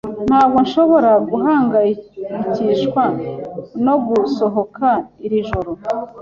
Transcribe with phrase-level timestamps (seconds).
[0.29, 3.03] Ntabwo nshobora guhangayikishwa
[3.85, 4.87] no gusohoka
[5.25, 5.71] iri joro.